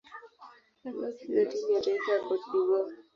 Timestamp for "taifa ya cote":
1.81-2.47